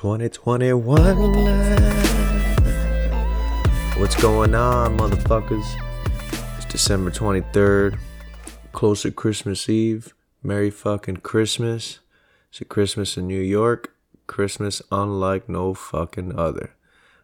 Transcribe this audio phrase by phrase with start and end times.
[0.00, 0.82] 2021.
[4.00, 5.66] What's going on, motherfuckers?
[6.56, 7.98] It's December 23rd,
[8.72, 10.14] close to Christmas Eve.
[10.42, 11.98] Merry fucking Christmas.
[12.48, 13.94] It's a Christmas in New York.
[14.26, 16.72] Christmas unlike no fucking other.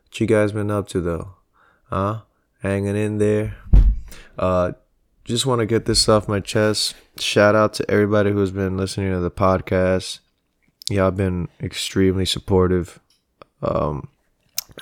[0.05, 1.37] What you guys been up to though?
[1.85, 2.25] Huh?
[2.61, 3.57] Hanging in there?
[4.39, 4.73] Uh,
[5.25, 6.95] just want to get this off my chest.
[7.19, 10.19] Shout out to everybody who's been listening to the podcast
[10.91, 13.01] y'all been extremely supportive.
[13.63, 14.09] Um,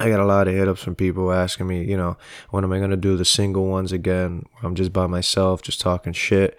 [0.00, 2.16] I got a lot of hit ups from people asking me, you know,
[2.50, 4.46] when am I gonna do the single ones again?
[4.62, 6.58] I'm just by myself, just talking shit,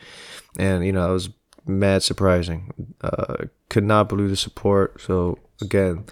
[0.57, 1.29] and you know, it was
[1.65, 2.73] mad surprising.
[3.01, 5.01] Uh, could not believe the support.
[5.01, 6.05] So again,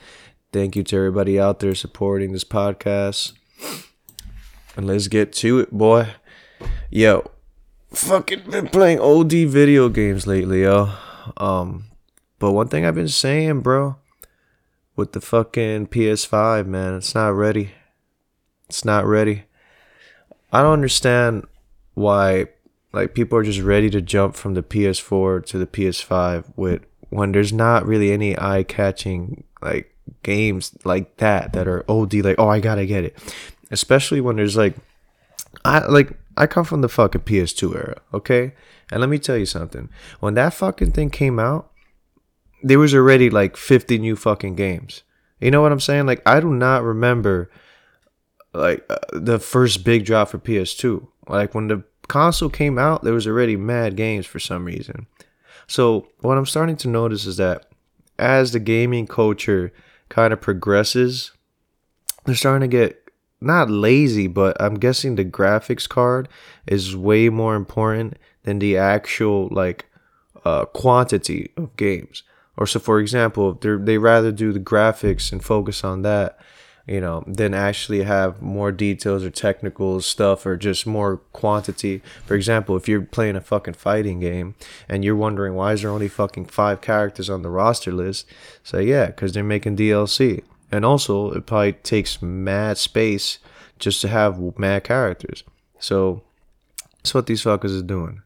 [0.51, 3.33] thank you to everybody out there supporting this podcast.
[4.75, 6.09] And let's get to it, boy.
[6.89, 7.29] Yo,
[7.93, 10.89] fucking been playing OD video games lately, yo.
[11.37, 11.85] Um,
[12.43, 13.95] but one thing I've been saying, bro,
[14.97, 17.71] with the fucking PS5, man, it's not ready.
[18.67, 19.45] It's not ready.
[20.51, 21.47] I don't understand
[21.93, 22.47] why
[22.91, 27.31] like people are just ready to jump from the PS4 to the PS5 with when
[27.31, 32.59] there's not really any eye-catching like games like that that are OD like oh I
[32.59, 33.17] got to get it.
[33.71, 34.75] Especially when there's like
[35.63, 38.53] I like I come from the fucking PS2 era, okay?
[38.91, 39.87] And let me tell you something.
[40.19, 41.69] When that fucking thing came out,
[42.63, 45.03] there was already like 50 new fucking games.
[45.39, 46.05] You know what I'm saying?
[46.05, 47.51] Like I do not remember
[48.53, 51.05] like uh, the first big drop for PS2.
[51.27, 55.07] Like when the console came out, there was already mad games for some reason.
[55.67, 57.67] So what I'm starting to notice is that
[58.17, 59.73] as the gaming culture
[60.09, 61.31] kind of progresses,
[62.25, 62.99] they're starting to get
[63.41, 66.29] not lazy, but I'm guessing the graphics card
[66.65, 69.85] is way more important than the actual like
[70.45, 72.23] uh, quantity of games.
[72.55, 76.37] Or so, for example, they they rather do the graphics and focus on that,
[76.87, 82.01] you know, than actually have more details or technical stuff or just more quantity.
[82.25, 84.55] For example, if you're playing a fucking fighting game
[84.87, 88.27] and you're wondering why is there only fucking five characters on the roster list,
[88.63, 93.39] say yeah, because they're making DLC, and also it probably takes mad space
[93.79, 95.43] just to have mad characters.
[95.79, 96.21] So
[96.97, 98.21] that's what these fuckers are doing.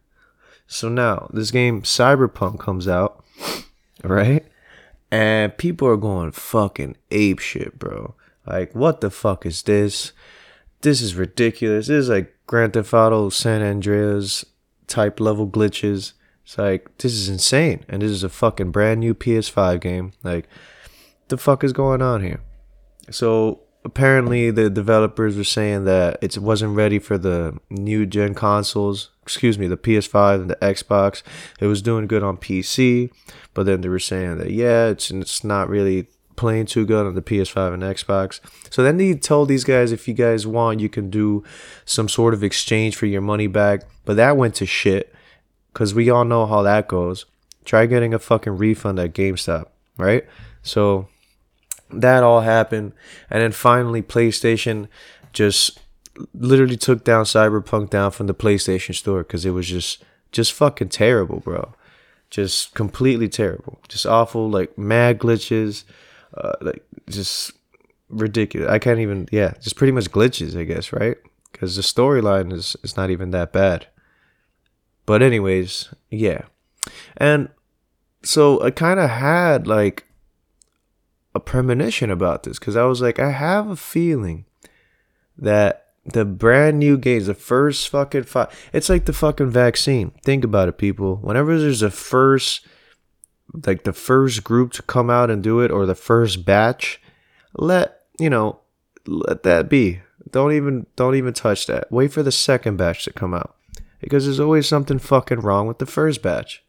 [0.68, 3.23] So now this game Cyberpunk comes out
[4.09, 4.45] right?
[5.12, 8.16] And people are going fucking ape shit, bro.
[8.45, 10.13] Like, what the fuck is this?
[10.81, 11.88] This is ridiculous.
[11.88, 14.46] This is like Grand Theft Auto San Andreas
[14.88, 16.13] type level glitches.
[16.44, 17.84] It's like, this is insane.
[17.90, 20.13] And this is a fucking brand new PS5 game.
[20.23, 20.47] Like,
[21.28, 22.40] the fuck is going on here?
[23.09, 29.09] So, apparently, the developers were saying that it wasn't ready for the new gen consoles
[29.28, 31.22] excuse me, the PS5 and the Xbox.
[31.59, 33.12] It was doing good on PC,
[33.53, 37.14] but then they were saying that yeah, it's it's not really playing too good on
[37.14, 38.40] the PS5 and Xbox.
[38.70, 41.44] So then they told these guys if you guys want, you can do
[41.84, 45.14] some sort of exchange for your money back, but that went to shit
[45.74, 47.26] cuz we all know how that goes.
[47.66, 49.66] Try getting a fucking refund at GameStop,
[49.97, 50.26] right?
[50.64, 51.09] So
[51.90, 52.94] that all happened
[53.30, 54.88] and then finally PlayStation
[55.34, 55.80] just
[56.34, 60.90] literally took down Cyberpunk down from the PlayStation Store because it was just just fucking
[60.90, 61.74] terrible, bro.
[62.30, 63.80] Just completely terrible.
[63.88, 65.84] Just awful, like mad glitches,
[66.36, 67.53] uh, like just
[68.09, 68.70] ridiculous.
[68.70, 71.18] I can't even, yeah, just pretty much glitches, I guess, right?
[71.52, 73.88] Because the storyline is is not even that bad.
[75.06, 76.44] But anyways, yeah,
[77.16, 77.50] and
[78.24, 80.06] so I kind of had like
[81.38, 84.46] a premonition about this because I was like, I have a feeling
[85.38, 88.50] that the brand new games, the first fucking five.
[88.74, 90.12] It's like the fucking vaccine.
[90.24, 91.18] Think about it, people.
[91.18, 92.66] Whenever there's a first,
[93.66, 97.00] like the first group to come out and do it, or the first batch,
[97.56, 98.59] let you know,
[99.06, 100.02] let that be.
[100.31, 101.92] Don't even, don't even touch that.
[101.92, 103.56] Wait for the second batch to come out,
[104.02, 106.64] because there's always something fucking wrong with the first batch,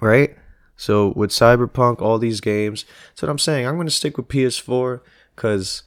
[0.00, 0.36] right?
[0.80, 3.66] So with Cyberpunk, all these games, that's what I'm saying.
[3.66, 5.02] I'm gonna stick with PS4
[5.36, 5.82] because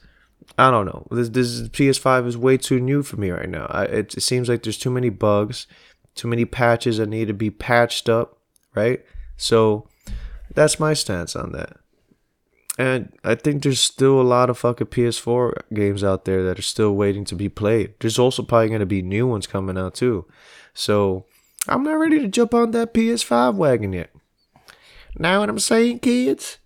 [0.56, 1.08] I don't know.
[1.10, 3.66] This this PS5 is way too new for me right now.
[3.70, 5.66] I, it, it seems like there's too many bugs,
[6.14, 8.38] too many patches that need to be patched up,
[8.76, 9.04] right?
[9.36, 9.88] So
[10.54, 11.76] that's my stance on that.
[12.78, 16.62] And I think there's still a lot of fucking PS4 games out there that are
[16.62, 17.94] still waiting to be played.
[17.98, 20.24] There's also probably going to be new ones coming out too.
[20.72, 21.26] So
[21.66, 24.13] I'm not ready to jump on that PS5 wagon yet.
[25.18, 26.58] Know what I'm saying, kids?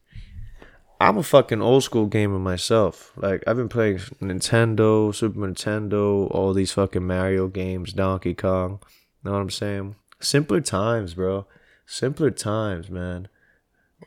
[1.00, 3.12] I'm a fucking old school gamer myself.
[3.17, 8.81] Like I've been playing Nintendo, Super Nintendo, all these fucking Mario games, Donkey Kong.
[9.23, 9.97] Know what I'm saying?
[10.21, 11.47] Simpler times, bro.
[11.87, 13.29] Simpler times, man.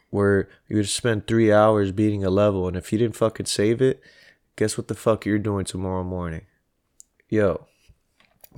[0.09, 3.81] where you would spend three hours beating a level, and if you didn't fucking save
[3.81, 4.01] it,
[4.55, 6.45] guess what the fuck you're doing tomorrow morning?
[7.29, 7.67] Yo,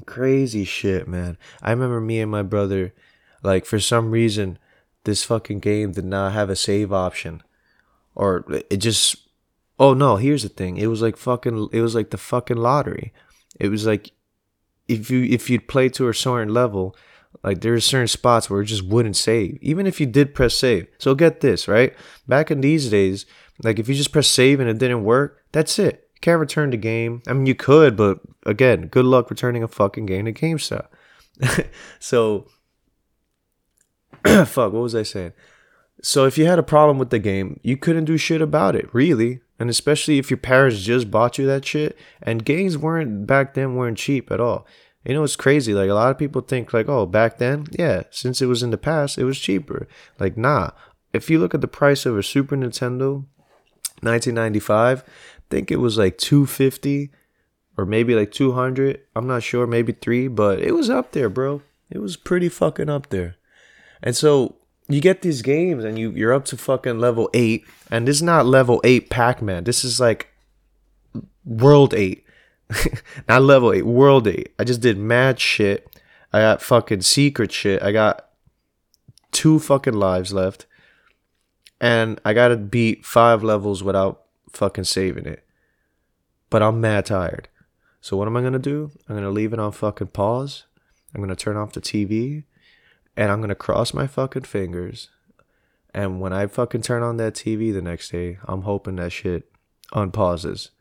[0.06, 1.38] crazy shit, man.
[1.62, 2.94] I remember me and my brother,
[3.44, 4.57] like, for some reason,
[5.03, 7.44] this fucking game did not have a save option.
[8.15, 9.17] Or it just.
[9.79, 10.77] Oh no, here's the thing.
[10.77, 11.69] It was like fucking.
[11.71, 13.13] It was like the fucking lottery.
[13.59, 14.11] It was like
[14.88, 16.95] if you if you'd play to a certain level,
[17.44, 20.88] like there's certain spots where it just wouldn't save, even if you did press save.
[20.97, 21.94] So get this, right?
[22.27, 23.25] Back in these days,
[23.63, 26.07] like if you just press save and it didn't work, that's it.
[26.15, 27.21] You can't return the game.
[27.27, 30.88] I mean, you could, but again, good luck returning a fucking game to GameStop.
[31.99, 32.47] so,
[34.45, 35.33] fuck, what was I saying?
[36.01, 38.93] So if you had a problem with the game, you couldn't do shit about it,
[38.93, 39.41] really.
[39.59, 41.97] And especially if your parents just bought you that shit.
[42.21, 44.67] And games weren't back then weren't cheap at all.
[45.05, 45.73] You know, it's crazy.
[45.73, 48.71] Like a lot of people think like, oh, back then, yeah, since it was in
[48.71, 49.87] the past, it was cheaper.
[50.19, 50.71] Like, nah.
[51.11, 53.25] If you look at the price of a Super Nintendo,
[54.01, 55.11] 1995, I
[55.49, 57.11] think it was like 250
[57.77, 59.01] or maybe like 200.
[59.15, 61.61] I'm not sure, maybe three, but it was up there, bro.
[61.89, 63.35] It was pretty fucking up there.
[64.03, 64.57] And so
[64.89, 68.21] you get these games and you you're up to fucking level eight, and this is
[68.21, 69.63] not level eight Pac-Man.
[69.63, 70.27] This is like
[71.45, 72.25] world eight.
[73.27, 74.53] not level eight, world eight.
[74.59, 75.89] I just did mad shit.
[76.33, 77.81] I got fucking secret shit.
[77.81, 78.27] I got
[79.31, 80.65] two fucking lives left.
[81.79, 85.45] And I gotta beat five levels without fucking saving it.
[86.49, 87.47] But I'm mad tired.
[88.01, 88.91] So what am I gonna do?
[89.07, 90.65] I'm gonna leave it on fucking pause.
[91.15, 92.44] I'm gonna turn off the TV
[93.15, 95.10] and I'm gonna cross my fucking fingers.
[95.94, 99.51] And when I fucking turn on that TV the next day, I'm hoping that shit
[99.94, 100.71] unpauses.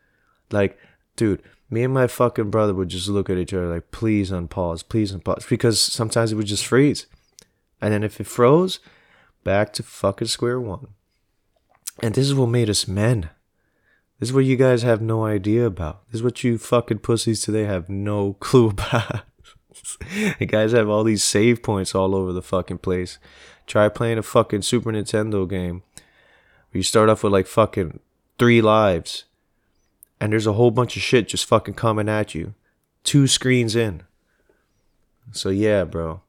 [0.50, 0.79] Like,
[1.17, 4.87] dude, me and my fucking brother would just look at each other like, please unpause,
[4.88, 5.49] please unpause.
[5.49, 7.06] Because sometimes it would just freeze.
[7.81, 8.78] And then if it froze,
[9.44, 10.88] back to fucking square one.
[12.02, 13.31] And this is what made us men.
[14.19, 16.06] This is what you guys have no idea about.
[16.06, 19.23] This is what you fucking pussies today have no clue about.
[20.38, 23.19] you guys have all these save points all over the fucking place.
[23.66, 25.82] Try playing a fucking Super Nintendo game.
[26.72, 28.00] You start off with like fucking
[28.38, 29.24] three lives.
[30.20, 32.54] And there's a whole bunch of shit just fucking coming at you.
[33.04, 34.02] Two screens in.
[35.32, 36.22] So yeah, bro.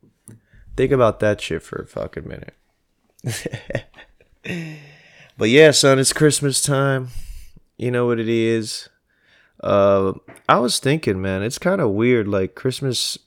[0.76, 2.56] Think about that shit for a fucking minute.
[5.38, 7.10] but yeah, son, it's Christmas time.
[7.78, 8.90] You know what it is.
[9.62, 10.14] Uh,
[10.50, 12.28] I was thinking, man, it's kind of weird.
[12.28, 13.18] Like Christmas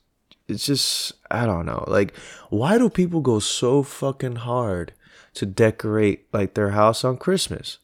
[0.49, 1.85] it's just I don't know.
[1.87, 2.17] Like,
[2.51, 4.93] why do people go so fucking hard
[5.35, 7.79] to decorate like their house on Christmas?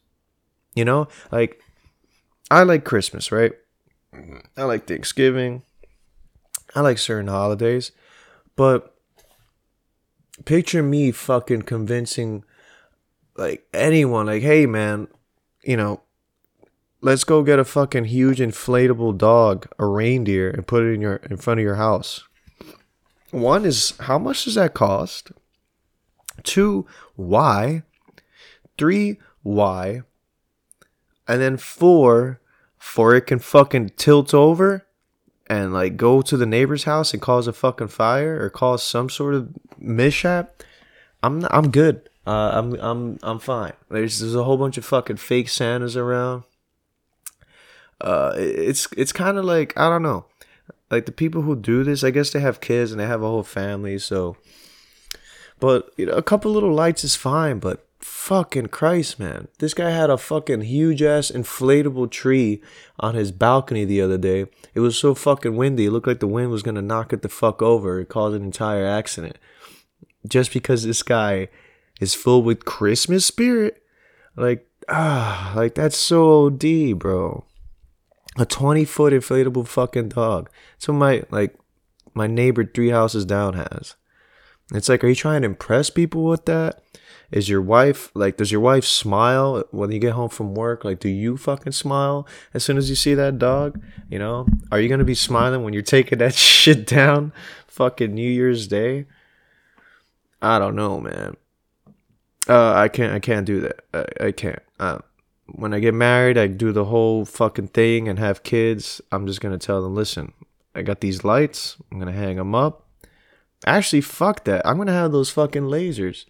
[0.75, 1.61] You know, like
[2.49, 3.53] I like Christmas, right?
[4.13, 4.37] Mm-hmm.
[4.57, 5.63] I like Thanksgiving.
[6.75, 7.91] I like certain holidays,
[8.55, 8.95] but
[10.45, 12.43] picture me fucking convincing
[13.35, 15.07] like anyone, like, hey man,
[15.63, 16.01] you know,
[17.01, 21.17] let's go get a fucking huge inflatable dog, a reindeer, and put it in your
[21.17, 22.23] in front of your house.
[23.33, 25.31] One is how much does that cost?
[26.43, 26.85] Two,
[27.15, 27.81] why?
[28.77, 30.03] Three, why?
[31.27, 32.39] And then four,
[32.77, 34.85] for it can fucking tilt over
[35.47, 39.09] and like go to the neighbor's house and cause a fucking fire or cause some
[39.09, 40.61] sort of mishap.
[41.23, 42.07] I'm not, I'm good.
[42.27, 43.73] Uh, I'm I'm I'm fine.
[43.89, 46.43] There's there's a whole bunch of fucking fake Santas around.
[47.99, 50.27] Uh, it's it's kind of like I don't know
[50.91, 53.27] like the people who do this, I guess they have kids and they have a
[53.27, 54.37] whole family, so
[55.59, 59.47] but you know, a couple little lights is fine, but fucking Christ, man.
[59.59, 62.61] This guy had a fucking huge ass inflatable tree
[62.99, 64.47] on his balcony the other day.
[64.73, 65.85] It was so fucking windy.
[65.85, 68.01] It looked like the wind was gonna knock it the fuck over.
[68.01, 69.37] It caused an entire accident.
[70.27, 71.47] Just because this guy
[72.01, 73.83] is full with Christmas spirit.
[74.35, 77.45] Like, ah, like that's so OD, bro
[78.37, 80.49] a 20 foot inflatable fucking dog.
[80.77, 81.55] So my like
[82.13, 83.95] my neighbor three houses down has.
[84.73, 86.81] It's like, are you trying to impress people with that?
[87.31, 88.37] Is your wife like?
[88.37, 90.85] Does your wife smile when you get home from work?
[90.85, 93.81] Like, do you fucking smile as soon as you see that dog?
[94.07, 97.33] You know, are you gonna be smiling when you're taking that shit down?
[97.67, 99.07] Fucking New Year's Day.
[100.43, 101.35] I don't know, man.
[102.47, 103.13] Uh, I can't.
[103.13, 103.79] I can't do that.
[103.93, 104.61] I, I can't.
[104.79, 104.99] Uh,
[105.45, 109.01] when I get married, I do the whole fucking thing and have kids.
[109.11, 110.33] I'm just gonna tell them, listen,
[110.73, 111.77] I got these lights.
[111.91, 112.87] I'm gonna hang them up.
[113.65, 114.65] Actually, fuck that.
[114.65, 116.25] I'm gonna have those fucking lasers.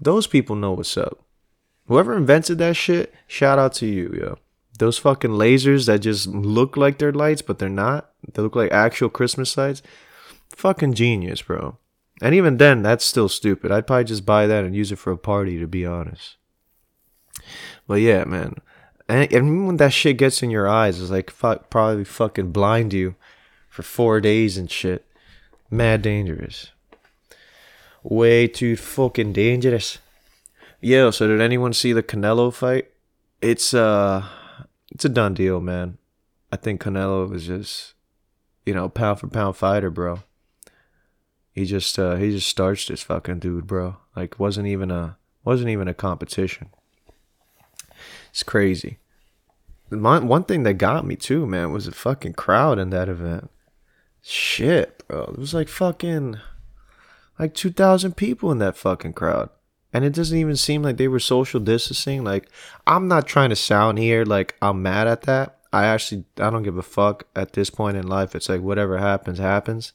[0.00, 1.24] Those people know what's up.
[1.86, 4.38] Whoever invented that shit, shout out to you, yo.
[4.78, 8.10] Those fucking lasers that just look like they're lights, but they're not.
[8.32, 9.82] They look like actual Christmas lights.
[10.50, 11.78] Fucking genius, bro.
[12.20, 13.72] And even then, that's still stupid.
[13.72, 16.36] I'd probably just buy that and use it for a party, to be honest.
[17.88, 18.54] But yeah, man.
[19.08, 23.16] And, when that shit gets in your eyes, it's like fuck, probably fucking blind you
[23.70, 25.06] for four days and shit.
[25.70, 26.70] Mad dangerous.
[28.02, 29.98] Way too fucking dangerous.
[30.80, 32.90] Yeah, so did anyone see the Canelo fight?
[33.40, 34.26] It's uh
[34.92, 35.98] it's a done deal, man.
[36.52, 37.94] I think Canelo was just
[38.66, 40.20] you know, pound for pound fighter, bro.
[41.52, 43.96] He just uh he just starched this fucking dude, bro.
[44.14, 46.68] Like wasn't even a wasn't even a competition.
[48.30, 48.98] It's crazy.
[49.90, 53.50] My, one thing that got me too, man, was the fucking crowd in that event.
[54.22, 55.24] Shit, bro.
[55.24, 56.38] It was like fucking
[57.38, 59.50] like 2,000 people in that fucking crowd.
[59.92, 62.22] And it doesn't even seem like they were social distancing.
[62.22, 62.48] Like,
[62.86, 65.58] I'm not trying to sound here like I'm mad at that.
[65.72, 68.34] I actually, I don't give a fuck at this point in life.
[68.34, 69.92] It's like whatever happens, happens.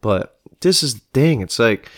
[0.00, 1.40] But this is the thing.
[1.40, 1.88] It's like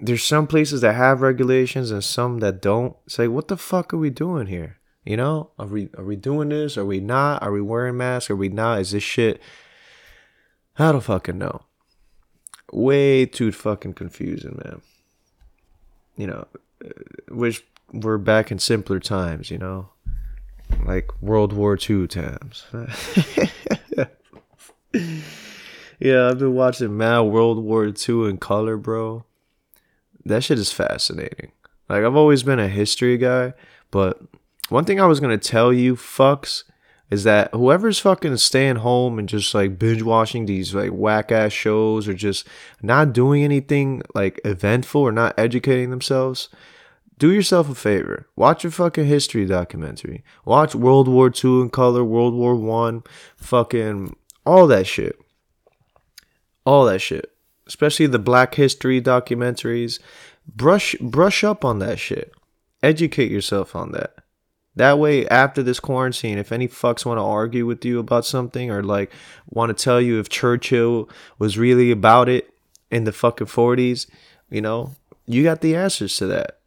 [0.00, 2.96] there's some places that have regulations and some that don't.
[3.06, 4.77] It's like, what the fuck are we doing here?
[5.04, 6.76] You know, are we are we doing this?
[6.76, 7.42] Are we not?
[7.42, 8.30] Are we wearing masks?
[8.30, 8.80] Are we not?
[8.80, 9.40] Is this shit?
[10.78, 11.62] I don't fucking know.
[12.72, 14.82] Way too fucking confusing, man.
[16.16, 16.46] You know,
[16.84, 16.90] uh,
[17.30, 17.62] wish
[17.92, 19.50] we're back in simpler times.
[19.50, 19.88] You know,
[20.84, 22.66] like World War II times.
[25.98, 29.24] yeah, I've been watching Mad World War II in color, bro.
[30.24, 31.52] That shit is fascinating.
[31.88, 33.54] Like I've always been a history guy,
[33.90, 34.20] but
[34.68, 36.64] one thing I was gonna tell you, fucks,
[37.10, 41.52] is that whoever's fucking staying home and just like binge watching these like whack ass
[41.52, 42.46] shows or just
[42.82, 46.48] not doing anything like eventful or not educating themselves,
[47.16, 48.28] do yourself a favor.
[48.36, 50.22] Watch a fucking history documentary.
[50.44, 53.02] Watch World War II in color, World War One,
[53.36, 55.18] fucking all that shit.
[56.64, 57.32] All that shit.
[57.66, 59.98] Especially the black history documentaries.
[60.46, 62.32] Brush brush up on that shit.
[62.82, 64.14] Educate yourself on that.
[64.78, 68.70] That way, after this quarantine, if any fucks want to argue with you about something
[68.70, 69.10] or like
[69.50, 72.54] want to tell you if Churchill was really about it
[72.88, 74.06] in the fucking 40s,
[74.48, 74.92] you know,
[75.26, 76.60] you got the answers to that.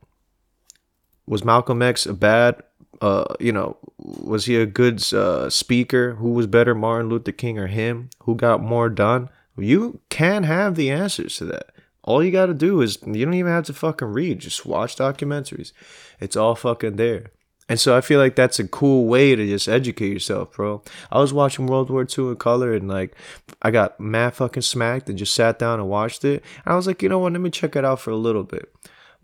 [1.25, 2.61] Was Malcolm X a bad,
[2.99, 6.15] uh, you know, was he a good uh, speaker?
[6.15, 8.09] Who was better, Martin Luther King or him?
[8.23, 9.29] Who got more done?
[9.57, 11.67] You can have the answers to that.
[12.03, 14.97] All you got to do is, you don't even have to fucking read, just watch
[14.97, 15.71] documentaries.
[16.19, 17.27] It's all fucking there.
[17.71, 20.83] And so I feel like that's a cool way to just educate yourself, bro.
[21.09, 23.15] I was watching World War II in color and like
[23.61, 26.43] I got mad fucking smacked and just sat down and watched it.
[26.65, 28.43] And I was like, you know what, let me check it out for a little
[28.43, 28.69] bit.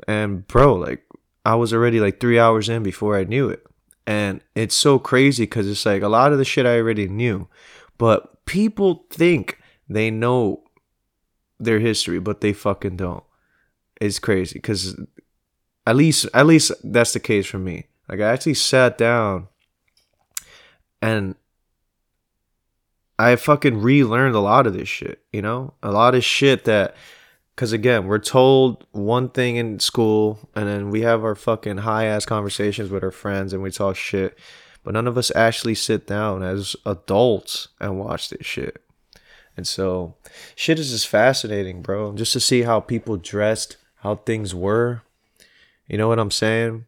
[0.08, 1.04] And bro, like
[1.46, 3.66] I was already like three hours in before I knew it.
[4.06, 7.50] And it's so crazy because it's like a lot of the shit I already knew.
[7.98, 10.64] But people think they know
[11.60, 13.26] their history, but they fucking don't.
[14.00, 14.98] It's crazy because
[15.86, 17.88] at least at least that's the case for me.
[18.10, 19.48] Like I actually sat down
[21.02, 21.36] and
[23.20, 25.74] I fucking relearned a lot of this shit, you know?
[25.84, 26.96] A lot of shit that
[27.56, 32.06] cuz again, we're told one thing in school and then we have our fucking high
[32.06, 34.38] ass conversations with our friends and we talk shit,
[34.84, 38.84] but none of us actually sit down as adults and watch this shit.
[39.58, 40.16] And so
[40.56, 42.14] shit is just fascinating, bro.
[42.14, 45.02] Just to see how people dressed, how things were.
[45.88, 46.86] You know what I'm saying?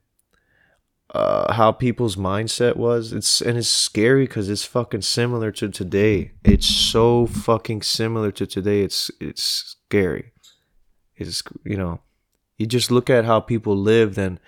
[1.11, 3.13] Uh, how people's mindset was.
[3.13, 6.31] It's and it's scary because it's fucking similar to today.
[6.43, 8.81] It's so fucking similar to today.
[8.81, 10.31] It's it's scary.
[11.15, 12.01] It's you know,
[12.57, 14.39] you just look at how people lived and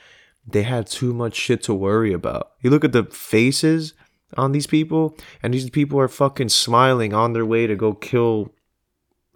[0.46, 2.51] they had too much shit to worry about.
[2.62, 3.94] You look at the faces
[4.38, 8.53] on these people, and these people are fucking smiling on their way to go kill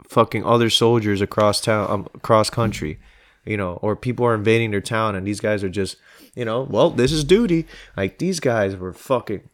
[0.08, 3.00] fucking other soldiers across town, um, across country,
[3.46, 5.98] you know, or people are invading their town, and these guys are just
[6.36, 7.66] you know, well, this is duty.
[7.96, 9.50] Like these guys were fucking.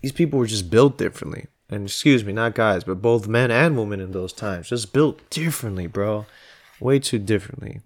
[0.00, 1.46] These people were just built differently.
[1.68, 5.28] And excuse me, not guys, but both men and women in those times, just built
[5.30, 6.26] differently, bro.
[6.80, 7.80] Way too differently.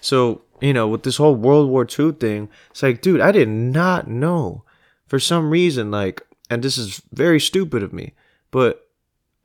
[0.00, 3.48] So, you know, with this whole World War II thing, it's like, dude, I did
[3.48, 4.64] not know.
[5.06, 8.14] For some reason, like, and this is very stupid of me,
[8.50, 8.88] but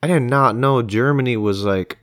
[0.02, 1.98] I did not know Germany was like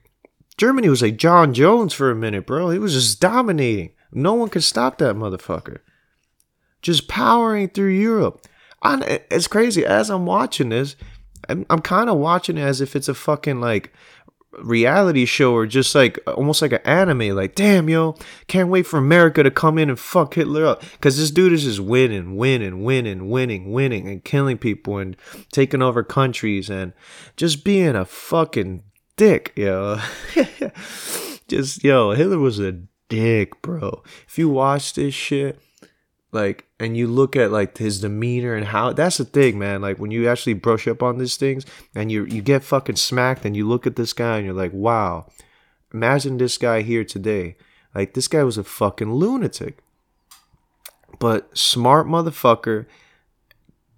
[0.58, 2.70] Germany was like Jon Jones for a minute, bro.
[2.70, 3.92] He was just dominating.
[4.12, 5.80] No one could stop that motherfucker.
[6.82, 8.48] Just powering through Europe.
[8.82, 9.86] I, it's crazy.
[9.86, 10.96] As I'm watching this,
[11.48, 13.94] I'm, I'm kind of watching it as if it's a fucking like
[14.60, 17.36] reality show or just like almost like an anime.
[17.36, 18.16] Like, damn, yo,
[18.48, 20.82] can't wait for America to come in and fuck Hitler up.
[20.94, 25.16] Because this dude is just winning, winning, winning, winning, winning, and killing people and
[25.52, 26.94] taking over countries and
[27.38, 28.84] just being a fucking
[29.16, 30.00] dick, yo.
[31.48, 32.74] just yo, Hitler was a
[33.10, 34.04] dick, bro.
[34.28, 35.60] If you watch this shit,
[36.32, 39.82] like, and you look at like his demeanor and how that's the thing, man.
[39.82, 43.46] Like when you actually brush up on these things and you you get fucking smacked
[43.46, 45.28] and you look at this guy and you're like, wow,
[45.94, 47.58] imagine this guy here today.
[47.94, 49.80] Like this guy was a fucking lunatic.
[51.20, 52.86] But smart motherfucker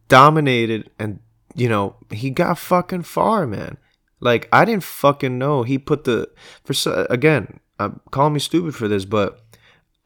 [0.08, 1.20] dominated and
[1.56, 3.78] you know, he got fucking far, man.
[4.24, 6.30] Like I didn't fucking know he put the
[6.64, 7.60] for again.
[7.80, 9.42] I'm calling me stupid for this, but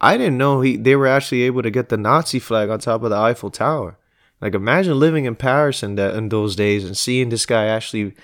[0.02, 3.04] I didn't know he they were actually able to get the Nazi flag on top
[3.04, 3.98] of the Eiffel Tower.
[4.42, 8.16] Like imagine living in Paris in that in those days and seeing this guy actually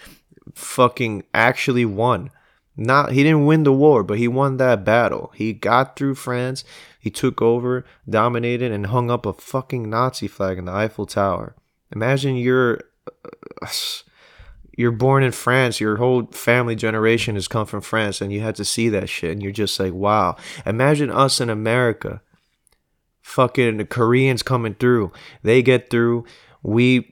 [0.55, 2.31] fucking actually won.
[2.75, 5.31] Not he didn't win the war, but he won that battle.
[5.35, 6.63] He got through France,
[6.99, 11.55] he took over, dominated and hung up a fucking Nazi flag in the Eiffel Tower.
[11.91, 12.81] Imagine you're
[13.61, 13.67] uh,
[14.75, 18.55] you're born in France, your whole family generation has come from France, and you had
[18.55, 20.35] to see that shit, and you're just like, wow.
[20.65, 22.21] Imagine us in America.
[23.21, 25.11] Fucking the Koreans coming through.
[25.43, 26.25] They get through.
[26.61, 27.09] We,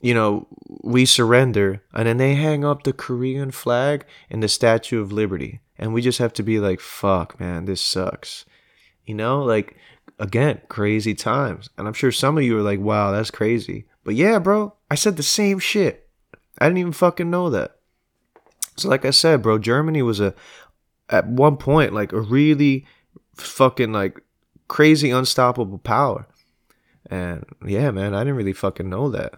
[0.00, 0.46] you know,
[0.82, 5.60] we surrender, and then they hang up the Korean flag and the Statue of Liberty.
[5.78, 8.44] And we just have to be like, fuck, man, this sucks.
[9.04, 9.76] You know, like,
[10.18, 11.70] again, crazy times.
[11.76, 13.86] And I'm sure some of you are like, wow, that's crazy.
[14.04, 16.06] But yeah, bro, I said the same shit.
[16.60, 17.76] I didn't even fucking know that.
[18.76, 20.34] So like I said, bro, Germany was a
[21.08, 22.86] at one point like a really
[23.34, 24.20] fucking like
[24.68, 26.26] crazy unstoppable power.
[27.10, 29.34] And yeah, man, I didn't really fucking know that.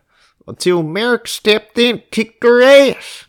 [0.46, 3.26] Until Merrick stepped in, kicked her ass.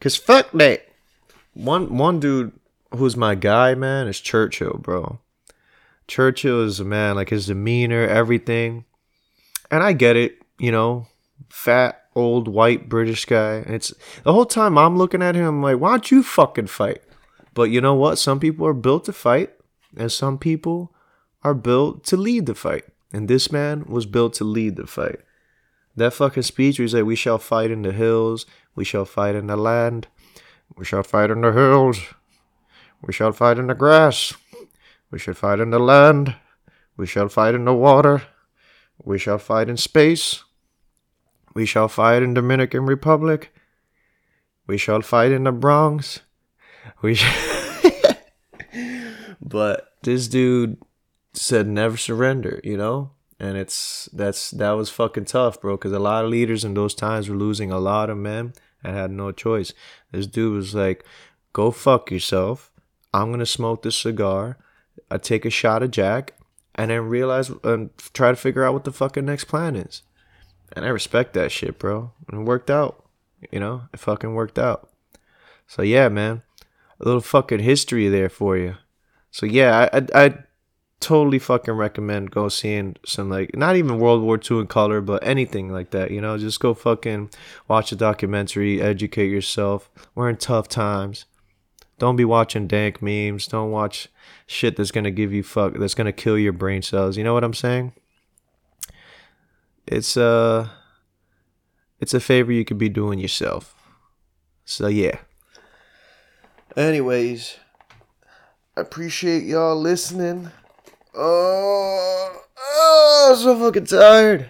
[0.00, 0.88] Cause fuck that.
[1.54, 2.52] One one dude
[2.92, 5.20] who's my guy, man, is Churchill, bro.
[6.08, 8.84] Churchill is a man, like his demeanor, everything.
[9.70, 11.06] And I get it, you know,
[11.48, 13.64] fat old white British guy.
[13.66, 13.92] It's
[14.24, 17.02] the whole time I'm looking at him, I'm like, why don't you fucking fight?
[17.54, 18.18] But you know what?
[18.18, 19.50] Some people are built to fight,
[19.96, 20.92] and some people
[21.42, 22.84] are built to lead the fight.
[23.12, 25.20] And this man was built to lead the fight.
[25.96, 29.34] That fucking speech where he's like, We shall fight in the hills, we shall fight
[29.34, 30.06] in the land,
[30.76, 32.00] we shall fight in the hills,
[33.02, 34.34] we shall fight in the grass,
[35.10, 36.36] we shall fight in the land,
[36.96, 38.22] we shall fight in the water,
[39.02, 40.44] we shall fight in space,
[41.54, 43.52] we shall fight in Dominican Republic.
[44.66, 46.20] We shall fight in the Bronx.
[47.02, 47.18] We
[49.40, 50.78] But this dude
[51.32, 53.12] said never surrender, you know?
[53.38, 56.94] And it's that's that was fucking tough, bro, cuz a lot of leaders in those
[56.94, 58.52] times were losing a lot of men
[58.84, 59.72] and had no choice.
[60.12, 61.04] This dude was like,
[61.52, 62.70] "Go fuck yourself.
[63.14, 64.58] I'm going to smoke this cigar.
[65.10, 66.34] I take a shot of Jack
[66.74, 70.02] and then realize and try to figure out what the fucking next plan is."
[70.72, 72.12] And I respect that shit, bro.
[72.28, 73.04] And it worked out.
[73.50, 74.88] You know, it fucking worked out.
[75.66, 76.42] So yeah, man,
[77.00, 78.76] a little fucking history there for you.
[79.30, 80.34] So yeah, I I, I
[81.00, 85.26] totally fucking recommend go seeing some like not even World War II in color, but
[85.26, 86.10] anything like that.
[86.10, 87.30] You know, just go fucking
[87.66, 89.90] watch a documentary, educate yourself.
[90.14, 91.24] We're in tough times.
[91.98, 93.46] Don't be watching dank memes.
[93.46, 94.08] Don't watch
[94.46, 97.16] shit that's gonna give you fuck that's gonna kill your brain cells.
[97.16, 97.92] You know what I'm saying?
[99.90, 100.68] It's uh
[101.98, 103.74] it's a favor you could be doing yourself.
[104.64, 105.18] So yeah.
[106.76, 107.56] Anyways,
[108.76, 110.50] I appreciate y'all listening.
[111.14, 114.48] Oh, oh I'm so fucking tired.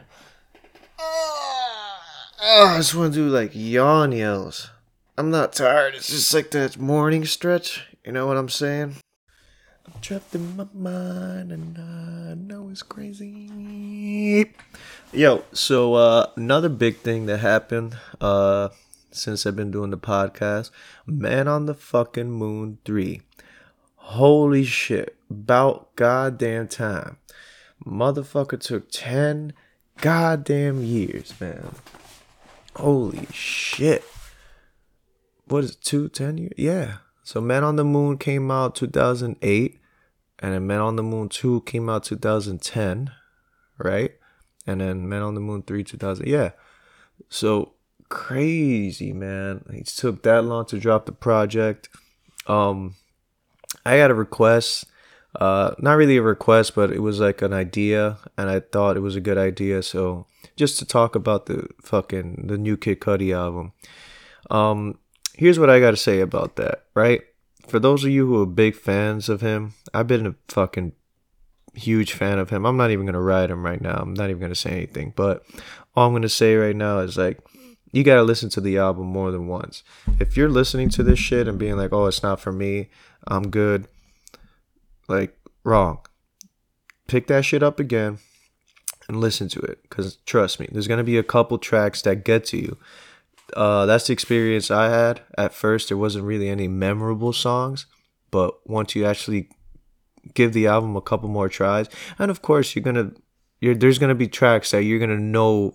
[2.43, 4.71] Oh, I just want to do like yawn yells.
[5.17, 5.95] I'm not tired.
[5.95, 7.87] It's just like that morning stretch.
[8.05, 8.97] You know what I'm saying?
[9.87, 14.53] I'm trapped in my mind and I know it's crazy.
[15.13, 18.69] Yo, so uh, another big thing that happened uh,
[19.11, 20.71] since I've been doing the podcast
[21.05, 23.21] Man on the fucking Moon 3.
[23.97, 25.17] Holy shit.
[25.29, 27.17] About goddamn time.
[27.85, 29.53] Motherfucker took 10
[30.01, 31.75] goddamn years, man.
[32.77, 34.05] Holy shit.
[35.47, 36.53] What is it, two, 10 years?
[36.57, 36.99] Yeah.
[37.25, 39.81] So Man on the Moon came out 2008,
[40.39, 43.11] and then Man on the Moon 2 came out 2010,
[43.77, 44.13] right?
[44.67, 46.27] And then Man on the Moon 3 2000.
[46.27, 46.51] Yeah.
[47.29, 47.73] So
[48.09, 49.65] crazy, man.
[49.71, 51.89] It took that long to drop the project.
[52.47, 52.95] Um
[53.85, 54.87] I got a request.
[55.39, 59.01] Uh not really a request, but it was like an idea and I thought it
[59.01, 59.83] was a good idea.
[59.83, 63.73] So just to talk about the fucking the new Kid Cudi album.
[64.51, 64.99] Um
[65.35, 67.23] here's what I got to say about that, right?
[67.67, 70.93] For those of you who are big fans of him, I've been a fucking
[71.75, 72.65] huge fan of him.
[72.67, 73.97] I'm not even gonna ride him right now.
[73.97, 75.13] I'm not even gonna say anything.
[75.17, 75.45] But
[75.95, 77.41] all I'm gonna say right now is like,
[77.93, 79.83] you gotta listen to the album more than once.
[80.19, 82.89] If you're listening to this shit and being like, "Oh, it's not for me,"
[83.27, 83.89] I'm good.
[85.09, 85.99] Like wrong.
[87.09, 88.19] Pick that shit up again
[89.09, 92.45] and listen to it, because trust me, there's gonna be a couple tracks that get
[92.47, 92.79] to you.
[93.57, 95.23] Uh, that's the experience I had.
[95.37, 97.87] At first, there wasn't really any memorable songs,
[98.31, 99.49] but once you actually
[100.35, 101.89] give the album a couple more tries,
[102.19, 103.13] and of course, you're gonna,
[103.61, 105.75] you're there's gonna be tracks that you're gonna know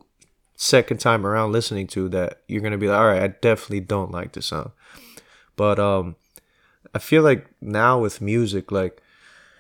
[0.56, 4.12] second time around listening to that you're gonna be like, all right, I definitely don't
[4.12, 4.72] like this song.
[5.56, 6.15] But um,
[6.94, 9.02] I feel like now with music, like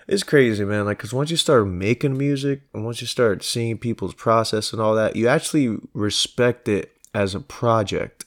[0.07, 0.85] it's crazy, man.
[0.85, 4.81] Like, cause once you start making music and once you start seeing people's process and
[4.81, 8.25] all that, you actually respect it as a project.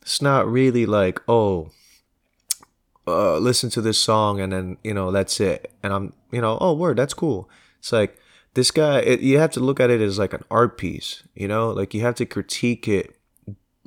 [0.00, 1.70] It's not really like, oh,
[3.06, 5.72] uh, listen to this song and then you know that's it.
[5.82, 7.48] And I'm, you know, oh, word, that's cool.
[7.78, 8.18] It's like
[8.54, 9.00] this guy.
[9.00, 11.22] It, you have to look at it as like an art piece.
[11.34, 13.16] You know, like you have to critique it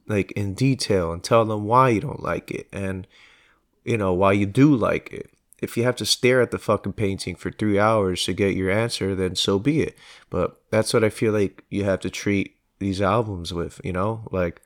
[0.08, 3.08] like in detail and tell them why you don't like it and
[3.84, 6.94] you know why you do like it if you have to stare at the fucking
[6.94, 9.98] painting for three hours to get your answer, then so be it.
[10.30, 14.28] But that's what I feel like you have to treat these albums with, you know?
[14.32, 14.62] Like,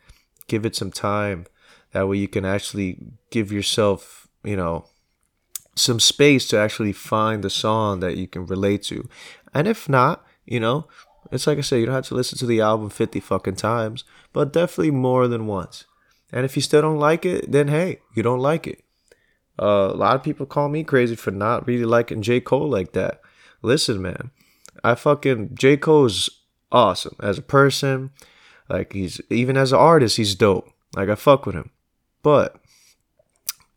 [0.48, 1.46] give it some time.
[1.92, 2.98] That way you can actually
[3.30, 4.86] give yourself, you know,
[5.75, 9.08] some space to actually find the song that you can relate to.
[9.54, 10.88] And if not, you know,
[11.32, 14.04] it's like I said, you don't have to listen to the album 50 fucking times,
[14.34, 15.86] but definitely more than once.
[16.32, 18.84] And if you still don't like it, then hey, you don't like it.
[19.62, 22.39] Uh, a lot of people call me crazy for not really liking J.
[22.39, 23.21] Cole like that.
[23.62, 24.32] Listen, man,
[24.84, 25.75] I fucking J.
[25.75, 26.30] Cole's
[26.71, 28.12] awesome as a person.
[28.69, 30.71] Like he's even as an artist, he's dope.
[30.95, 31.71] Like I fuck with him.
[32.21, 32.56] But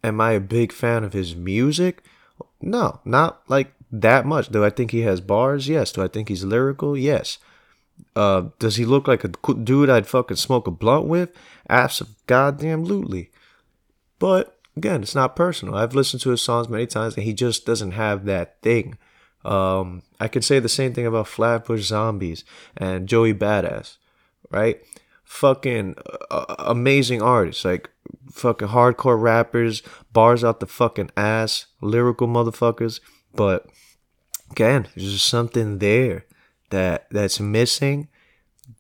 [0.03, 2.05] am I a big fan of his music?
[2.61, 4.49] No, not like that much.
[4.49, 5.69] Do I think he has bars?
[5.69, 5.93] Yes.
[5.93, 6.97] Do I think he's lyrical?
[6.97, 7.38] Yes.
[8.17, 11.31] Uh, does he look like a dude I'd fucking smoke a blunt with?
[11.69, 13.29] Absolutely, goddamn, lootly.
[14.19, 15.75] But again, it's not personal.
[15.75, 18.99] I've listened to his songs many times, and he just doesn't have that thing.
[19.45, 22.45] Um, I could say the same thing about Flatbush Zombies
[22.77, 23.97] and Joey Badass,
[24.51, 24.81] right?
[25.33, 25.97] Fucking
[26.31, 27.90] uh, amazing artists, like
[28.31, 33.01] fucking hardcore rappers, bars out the fucking ass, lyrical motherfuckers.
[33.35, 33.66] But
[34.51, 36.27] again, there's just something there
[36.71, 38.09] that that's missing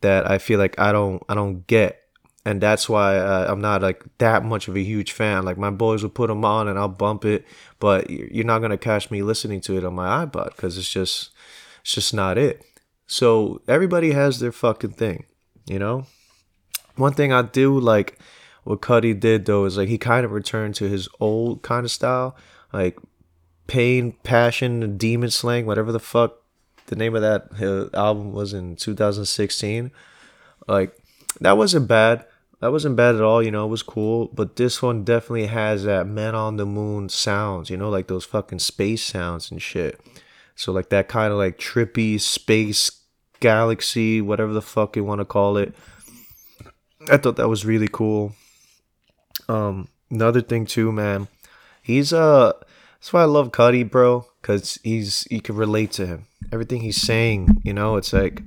[0.02, 2.02] that I feel like I don't I don't get
[2.44, 5.44] and that's why uh, I'm not like that much of a huge fan.
[5.44, 7.46] Like my boys will put them on and I'll bump it,
[7.78, 11.30] but you're not gonna catch me listening to it on my iPod because it's just
[11.82, 12.64] it's just not it.
[13.06, 15.24] So everybody has their fucking thing,
[15.66, 16.06] you know.
[16.96, 18.18] One thing I do like
[18.64, 21.90] what Cudi did though is like he kind of returned to his old kind of
[21.90, 22.36] style,
[22.72, 22.98] like
[23.66, 26.36] pain, passion, Demon Slayin', whatever the fuck
[26.86, 29.90] the name of that uh, album was in 2016.
[30.68, 30.94] Like
[31.40, 32.26] that wasn't bad
[32.62, 34.30] that wasn't bad at all, you know, it was cool.
[34.32, 38.24] But this one definitely has that man on the moon sounds, you know, like those
[38.24, 40.00] fucking space sounds and shit.
[40.54, 43.00] So like that kind of like trippy space
[43.40, 45.74] galaxy, whatever the fuck you want to call it.
[47.08, 48.32] I thought that was really cool.
[49.48, 51.28] Um, another thing too, man,
[51.82, 52.52] he's uh,
[52.94, 56.26] that's why I love Cudi, bro, cause he's you can relate to him.
[56.52, 58.42] Everything he's saying, you know, it's like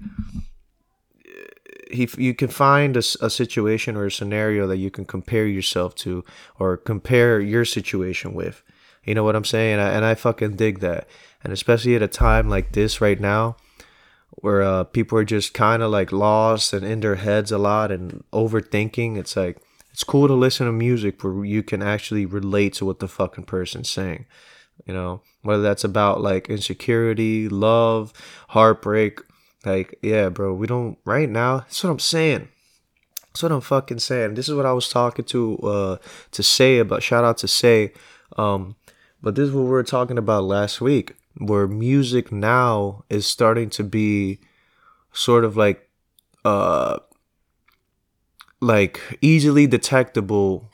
[1.91, 5.95] he you can find a, a situation or a scenario that you can compare yourself
[5.95, 6.23] to
[6.59, 8.63] or compare your situation with.
[9.03, 9.79] You know what I'm saying?
[9.79, 11.07] And I fucking dig that.
[11.43, 13.55] And especially at a time like this right now,
[14.35, 17.91] where uh, people are just kind of like lost and in their heads a lot
[17.91, 19.17] and overthinking.
[19.17, 19.57] It's like
[19.91, 23.45] it's cool to listen to music where you can actually relate to what the fucking
[23.45, 24.25] person's saying.
[24.85, 28.11] You know, whether that's about like insecurity, love,
[28.49, 29.21] heartbreak,
[29.65, 31.59] like, yeah, bro, we don't right now.
[31.59, 32.49] That's what I'm saying.
[33.27, 34.35] That's what I'm fucking saying.
[34.35, 35.97] This is what I was talking to uh
[36.31, 37.93] to say about shout out to say.
[38.37, 38.75] Um,
[39.21, 43.69] but this is what we were talking about last week, where music now is starting
[43.69, 44.39] to be
[45.11, 45.89] sort of like
[46.43, 46.97] uh
[48.61, 50.71] like easily detectable.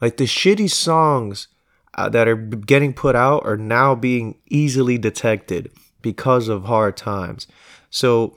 [0.00, 1.48] Like the shitty songs
[1.94, 5.70] uh, that are getting put out are now being easily detected
[6.02, 7.46] because of hard times.
[7.90, 8.36] So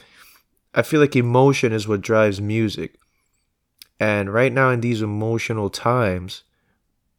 [0.73, 2.99] I feel like emotion is what drives music.
[3.99, 6.43] And right now, in these emotional times,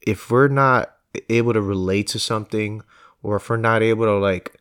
[0.03, 0.95] if we're not
[1.31, 2.83] able to relate to something,
[3.25, 4.61] or if we're not able to, like,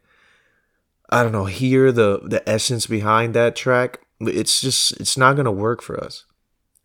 [1.10, 5.45] I don't know, hear the, the essence behind that track, it's just, it's not going
[5.45, 6.26] to work for us.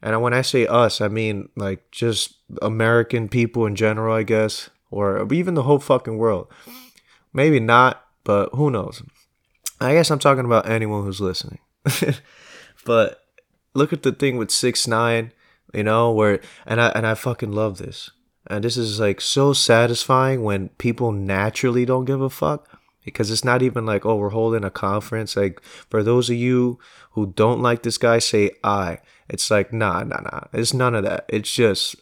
[0.03, 4.71] And when I say us, I mean like just American people in general, I guess,
[4.91, 6.49] or even the whole fucking world.
[7.33, 9.03] Maybe not, but who knows?
[9.81, 11.59] I guess I'm talking about anyone who's listening.
[12.85, 13.23] but
[13.75, 15.33] look at the thing with six nine.
[15.75, 18.11] You know, where and I and I fucking love this.
[18.49, 22.67] And this is like so satisfying when people naturally don't give a fuck
[23.05, 25.37] because it's not even like, oh, we're holding a conference.
[25.37, 26.79] Like, for those of you
[27.13, 28.99] who don't like this guy, say I.
[29.29, 30.41] It's like, nah, nah, nah.
[30.53, 31.27] It's none of that.
[31.29, 31.97] It's just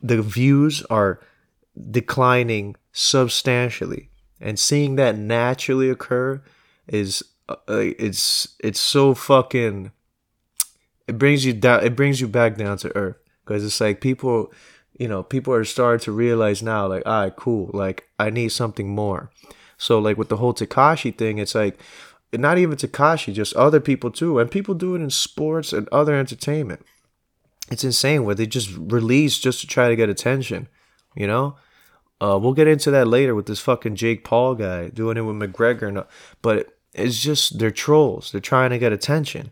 [0.00, 1.20] the views are
[1.90, 4.10] declining substantially.
[4.40, 6.42] And seeing that naturally occur
[6.88, 9.92] is, uh, it's, it's so fucking,
[11.06, 13.16] it brings you down, it brings you back down to earth.
[13.44, 14.52] Because it's like people,
[14.98, 17.70] you know, people are starting to realize now, like, all right, cool.
[17.72, 19.30] Like, I need something more.
[19.78, 21.80] So, like, with the whole Tekashi thing, it's like,
[22.32, 24.38] not even Tekashi, just other people too.
[24.38, 26.84] And people do it in sports and other entertainment.
[27.70, 30.68] It's insane where they just release just to try to get attention,
[31.14, 31.56] you know?
[32.20, 35.36] Uh, we'll get into that later with this fucking Jake Paul guy doing it with
[35.36, 36.06] McGregor.
[36.40, 38.30] But it's just, they're trolls.
[38.30, 39.50] They're trying to get attention.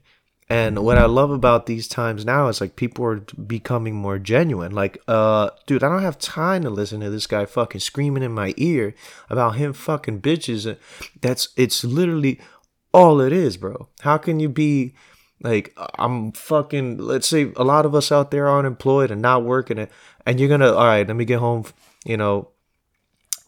[0.51, 4.73] And what I love about these times now is like people are becoming more genuine.
[4.73, 8.33] Like, uh, dude, I don't have time to listen to this guy fucking screaming in
[8.33, 8.93] my ear
[9.31, 10.77] about him fucking bitches.
[11.21, 12.41] That's it's literally
[12.93, 13.89] all it is, bro.
[14.01, 14.93] How can you be
[15.41, 19.45] like I'm fucking let's say a lot of us out there are unemployed and not
[19.45, 19.91] working it
[20.27, 21.65] and you're gonna all right, let me get home,
[22.05, 22.49] you know,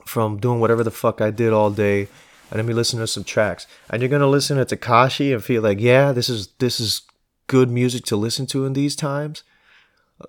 [0.06, 2.06] from doing whatever the fuck I did all day
[2.52, 3.66] and then me listen to some tracks.
[3.88, 7.00] And you're gonna listen to Tekashi and feel like, yeah, this is this is
[7.46, 9.42] good music to listen to in these times.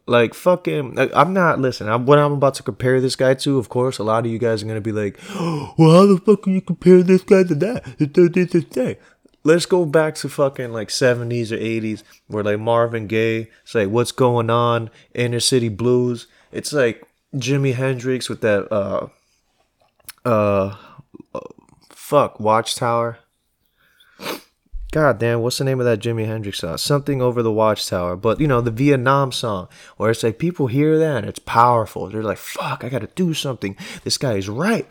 [0.05, 1.89] Like fucking, I'm not listen.
[1.89, 3.59] I'm what I'm about to compare this guy to.
[3.59, 6.43] Of course, a lot of you guys are gonna be like, "Well, how the fuck
[6.43, 9.03] can you compare this guy to that?"
[9.43, 13.49] Let's go back to fucking like 70s or 80s, where like Marvin Gaye.
[13.63, 16.27] It's like, "What's going on?" Inner City Blues.
[16.53, 17.05] It's like
[17.35, 19.07] Jimi Hendrix with that uh
[20.23, 20.77] uh
[22.03, 23.19] fuck Watchtower.
[24.91, 26.77] God damn, what's the name of that Jimi Hendrix song?
[26.77, 28.17] Something over the Watchtower.
[28.17, 32.07] But you know, the Vietnam song, where it's like people hear that and it's powerful.
[32.07, 33.77] They're like, fuck, I gotta do something.
[34.03, 34.85] This guy is right.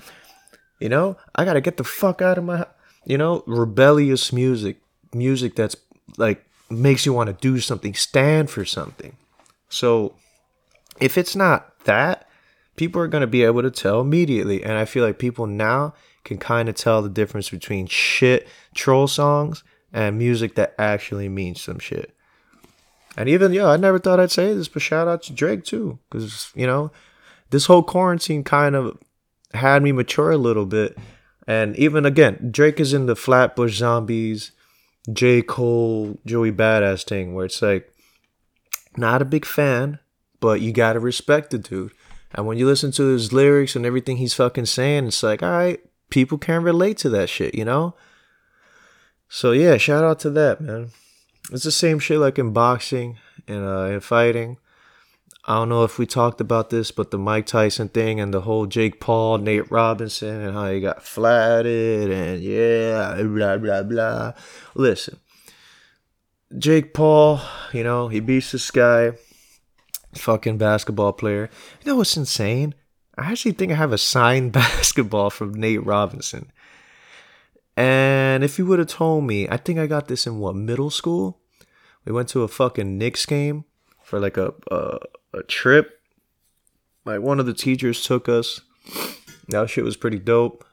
[0.81, 2.67] You know, I gotta get the fuck out of my
[3.05, 4.79] you know, rebellious music.
[5.13, 5.77] Music that's
[6.17, 9.17] like makes you want to do something, stand for something.
[9.69, 10.15] So
[10.99, 12.27] if it's not that,
[12.77, 14.65] people are gonna be able to tell immediately.
[14.65, 15.95] And I feel like people now
[16.25, 21.61] can kind of tell the difference between shit troll songs and music that actually means
[21.61, 22.15] some shit.
[23.17, 25.99] And even, yeah, I never thought I'd say this, but shout out to Drake too.
[26.11, 26.91] Because, you know,
[27.51, 28.99] this whole quarantine kind of
[29.53, 30.97] had me mature a little bit.
[31.47, 34.53] And even again, Drake is in the Flatbush Zombies,
[35.13, 35.43] J.
[35.43, 37.93] Cole, Joey Badass thing, where it's like,
[38.97, 39.99] not a big fan,
[40.41, 41.93] but you gotta respect the dude.
[42.35, 45.51] And when you listen to his lyrics and everything he's fucking saying, it's like, all
[45.51, 45.81] right,
[46.13, 47.95] people can relate to that shit, you know?
[49.29, 50.91] So yeah, shout out to that, man.
[51.51, 53.17] It's the same shit like in boxing
[53.49, 54.59] and uh, in fighting.
[55.45, 58.43] I don't know if we talked about this, but the Mike Tyson thing and the
[58.43, 64.35] whole Jake Paul, Nate Robinson, and how he got flatted and yeah, blah blah blah.
[64.75, 65.19] Listen,
[66.57, 67.41] Jake Paul,
[67.73, 69.13] you know, he beats this guy,
[70.15, 71.49] fucking basketball player.
[71.81, 72.75] You know what's insane?
[73.23, 76.51] I actually think I have a signed basketball from Nate Robinson.
[77.77, 80.91] And if you would have told me, I think I got this in what middle
[80.91, 81.39] school.
[82.05, 83.65] We went to a fucking Knicks game
[84.03, 84.99] for like a a,
[85.33, 86.01] a trip.
[87.05, 88.61] Like one of the teachers took us.
[89.49, 90.65] That shit was pretty dope.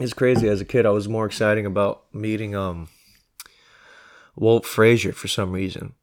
[0.00, 0.48] It's crazy.
[0.48, 2.88] As a kid, I was more exciting about meeting um
[4.34, 5.94] Walt Frazier for some reason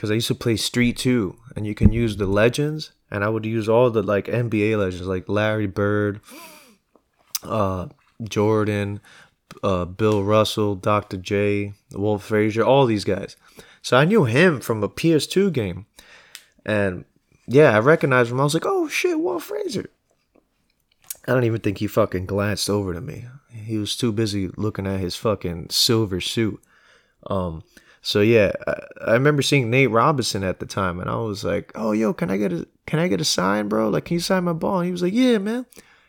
[0.00, 3.28] because I used to play Street 2, and you can use the legends, and I
[3.28, 6.22] would use all the like NBA legends like Larry Bird,
[7.42, 7.88] uh,
[8.22, 9.00] Jordan,
[9.62, 11.18] uh, Bill Russell, Dr.
[11.18, 13.36] J, Wolf Frazier, all these guys.
[13.82, 15.84] So I knew him from a PS2 game,
[16.64, 17.04] and
[17.46, 18.40] yeah, I recognized him.
[18.40, 19.90] I was like, oh shit, Wolf Frazier.
[21.28, 23.26] I don't even think he fucking glanced over to me.
[23.50, 26.58] He was too busy looking at his fucking silver suit.
[27.26, 27.64] Um,
[28.02, 28.74] so yeah, I,
[29.08, 32.30] I, remember seeing Nate Robinson at the time, and I was like, "Oh, yo, can
[32.30, 33.88] I get a can I get a sign, bro?
[33.90, 35.66] Like, can you sign my ball?" And he was like, "Yeah, man."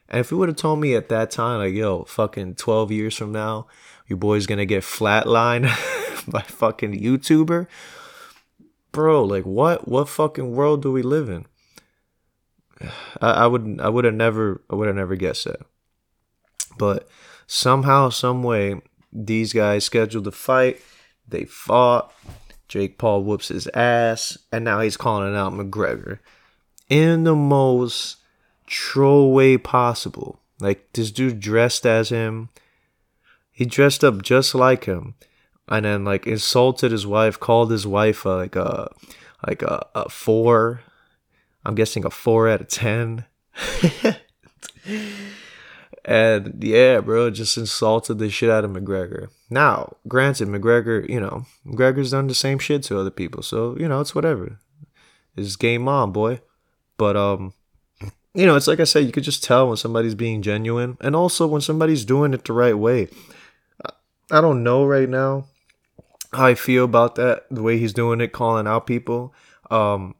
[0.07, 3.15] And if he would have told me at that time, like, "Yo, fucking twelve years
[3.17, 3.67] from now,
[4.07, 5.63] your boy's gonna get flatlined
[6.31, 7.67] by fucking YouTuber,"
[8.93, 11.45] bro, like, what what fucking world do we live in?
[13.21, 15.61] I, I would I would have never I would have never guessed that,
[16.77, 17.09] but
[17.47, 20.79] somehow, some way, these guys scheduled a fight
[21.31, 22.13] they fought.
[22.67, 26.19] Jake Paul whoops his ass, and now he's calling out McGregor
[26.89, 28.17] in the most
[28.65, 30.39] troll way possible.
[30.61, 32.49] Like this dude dressed as him.
[33.51, 35.15] He dressed up just like him.
[35.67, 38.91] and then like insulted his wife, called his wife uh, like a
[39.47, 40.81] like a, a four.
[41.65, 43.25] I'm guessing a four out of ten.
[46.11, 49.29] and yeah, bro, just insulted the shit out of McGregor.
[49.49, 53.87] Now, granted, McGregor, you know, McGregor's done the same shit to other people, so you
[53.87, 54.59] know it's whatever.
[55.37, 56.41] It's game on, boy.
[56.97, 57.53] But um,
[58.33, 61.15] you know, it's like I said, you could just tell when somebody's being genuine, and
[61.15, 63.07] also when somebody's doing it the right way.
[64.29, 65.45] I don't know right now
[66.33, 69.33] how I feel about that, the way he's doing it, calling out people.
[69.69, 70.15] Um,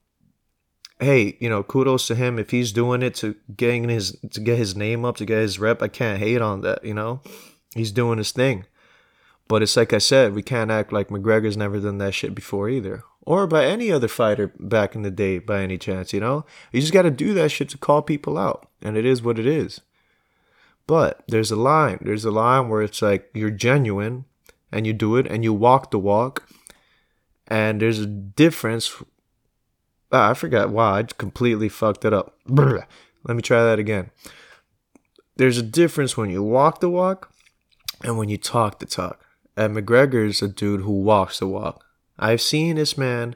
[1.02, 4.58] hey, you know, kudos to him if he's doing it to getting his to get
[4.58, 5.82] his name up, to get his rep.
[5.82, 7.22] I can't hate on that, you know.
[7.76, 8.66] He's doing his thing.
[9.48, 12.70] But it's like I said, we can't act like McGregor's never done that shit before
[12.70, 13.04] either.
[13.26, 16.46] Or by any other fighter back in the day by any chance, you know?
[16.72, 18.68] You just gotta do that shit to call people out.
[18.82, 19.82] And it is what it is.
[20.88, 22.00] But there's a line.
[22.02, 24.26] There's a line where it's like you're genuine
[24.72, 26.48] and you do it and you walk the walk.
[27.48, 29.02] And there's a difference
[30.12, 30.70] Ah, I forgot.
[30.70, 32.38] Wow, I completely fucked it up.
[32.48, 34.12] Let me try that again.
[35.38, 37.34] There's a difference when you walk the walk
[38.04, 39.24] and when you talk the talk.
[39.56, 41.86] And McGregor's a dude who walks the walk.
[42.18, 43.36] I've seen this man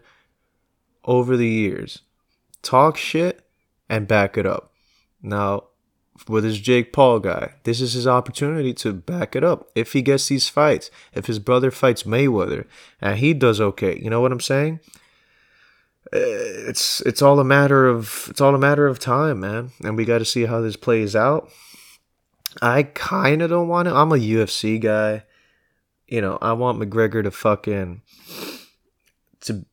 [1.03, 2.01] over the years
[2.61, 3.41] talk shit
[3.89, 4.71] and back it up.
[5.21, 5.65] Now,
[6.27, 9.69] with this Jake Paul guy, this is his opportunity to back it up.
[9.75, 12.65] If he gets these fights, if his brother fights Mayweather
[13.01, 14.79] and he does okay, you know what I'm saying?
[16.11, 19.71] It's it's all a matter of it's all a matter of time, man.
[19.83, 21.49] And we got to see how this plays out.
[22.61, 23.93] I kind of don't want it.
[23.93, 25.23] I'm a UFC guy.
[26.07, 28.01] You know, I want McGregor to fucking
[29.41, 29.65] to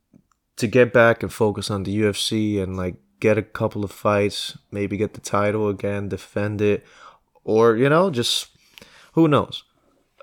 [0.56, 4.58] to get back and focus on the UFC and like get a couple of fights,
[4.70, 6.84] maybe get the title again, defend it,
[7.44, 8.48] or you know, just
[9.12, 9.64] who knows.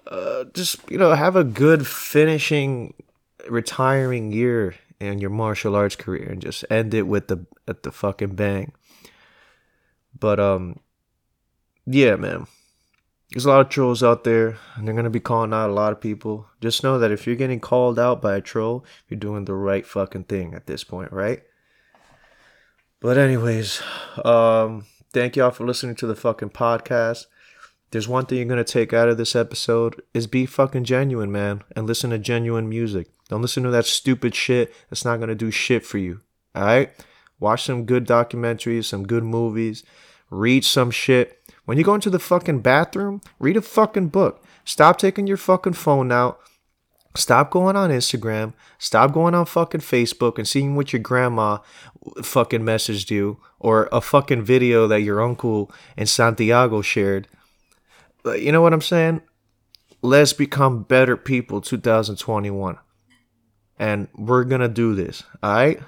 [0.08, 2.95] Uh, just you know, have a good finishing,
[3.48, 7.92] retiring year in your martial arts career and just end it with the at the
[7.92, 8.74] fucking bang.
[10.18, 10.80] But um
[11.86, 12.48] yeah, man.
[13.32, 15.92] There's a lot of trolls out there and they're gonna be calling out a lot
[15.92, 16.48] of people.
[16.62, 19.86] Just know that if you're getting called out by a troll, you're doing the right
[19.86, 21.44] fucking thing at this point, right?
[23.00, 23.82] But anyways,
[24.26, 27.26] um thank y'all for listening to the fucking podcast
[27.92, 31.64] there's one thing you're gonna take out of this episode is be fucking genuine, man,
[31.76, 33.08] and listen to genuine music.
[33.30, 36.22] Don't listen to that stupid shit that's not gonna do shit for you.
[36.56, 36.92] Alright?
[37.39, 39.84] Watch some good documentaries, some good movies,
[40.30, 41.42] read some shit.
[41.63, 44.44] When you go into the fucking bathroom, read a fucking book.
[44.65, 46.39] Stop taking your fucking phone out.
[47.15, 48.54] Stop going on Instagram.
[48.78, 51.60] Stop going on fucking Facebook and seeing what your grandma
[52.22, 57.28] fucking messaged you or a fucking video that your uncle in Santiago shared
[58.26, 59.22] you know what I'm saying?
[60.02, 62.78] Let's become better people 2021.
[63.80, 65.24] And we're gonna do this.
[65.44, 65.80] Alright?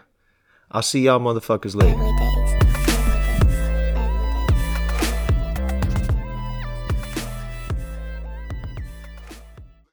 [0.71, 2.30] I'll see y'all motherfuckers later.